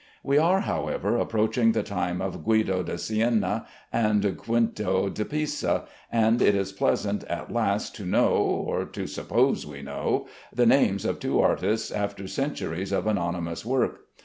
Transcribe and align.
We 0.23 0.39
are, 0.39 0.61
however, 0.61 1.15
approaching 1.17 1.73
the 1.73 1.83
time 1.83 2.21
of 2.23 2.43
Guido 2.43 2.81
da 2.81 2.95
Siena 2.95 3.67
and 3.93 4.23
Guinto 4.35 5.09
da 5.13 5.23
Pisa, 5.23 5.83
and 6.11 6.41
it 6.41 6.55
is 6.55 6.71
pleasant 6.71 7.23
at 7.25 7.53
last 7.53 7.93
to 7.97 8.03
know 8.07 8.33
(or 8.37 8.83
to 8.85 9.05
suppose 9.05 9.67
we 9.67 9.83
know) 9.83 10.25
the 10.51 10.65
names 10.65 11.05
of 11.05 11.19
two 11.19 11.39
artists 11.39 11.91
after 11.91 12.27
centuries 12.27 12.91
of 12.91 13.05
anonymous 13.05 13.63
work. 13.63 14.07